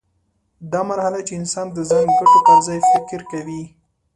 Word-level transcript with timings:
دا 0.71 0.81
مرحله 0.89 1.19
چې 1.27 1.33
انسان 1.39 1.67
د 1.71 1.77
ځان 1.89 2.07
ګټو 2.19 2.39
پر 2.45 2.57
ځای 2.67 2.79
فکر 2.91 3.19
کوي. 3.31 3.63